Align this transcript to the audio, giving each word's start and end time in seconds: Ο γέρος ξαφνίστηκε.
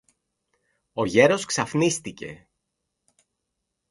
Ο 0.93 1.05
γέρος 1.05 1.45
ξαφνίστηκε. 1.45 2.47